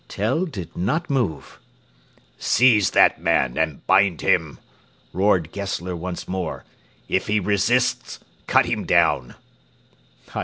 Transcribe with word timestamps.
Tell 0.07 0.45
did 0.45 0.75
not 0.75 1.11
move. 1.11 1.59
"Seize 2.39 2.89
that 2.89 3.21
man 3.21 3.55
and 3.55 3.85
bind 3.85 4.21
him," 4.21 4.57
roared 5.13 5.51
Gessler 5.51 5.95
once 5.95 6.27
more. 6.27 6.65
"If 7.07 7.27
he 7.27 7.39
resists, 7.39 8.19
cut 8.47 8.65
him 8.65 8.83
down." 8.85 9.35